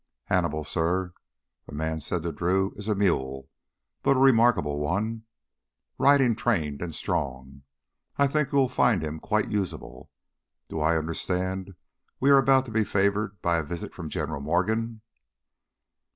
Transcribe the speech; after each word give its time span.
"Hannibal, 0.23 0.63
suh," 0.63 1.09
the 1.67 1.75
man 1.75 2.01
said 2.01 2.23
to 2.23 2.31
Drew, 2.31 2.73
"is 2.75 2.87
a 2.87 2.95
mule, 2.95 3.51
but 4.01 4.17
a 4.17 4.19
remarkable 4.19 4.79
one, 4.79 5.25
riding 5.99 6.35
trained 6.35 6.81
and 6.81 6.95
strong. 6.95 7.61
I 8.17 8.25
think 8.25 8.51
you 8.51 8.57
will 8.57 8.67
find 8.67 9.03
him 9.03 9.19
quite 9.19 9.51
usable. 9.51 10.09
Do 10.69 10.79
I 10.79 10.97
understand 10.97 11.75
we 12.19 12.31
are 12.31 12.39
about 12.39 12.65
to 12.65 12.71
be 12.71 12.83
favored 12.83 13.39
by 13.43 13.57
a 13.59 13.63
visit 13.63 13.93
from 13.93 14.09
General 14.09 14.41
Morgan?" 14.41 15.01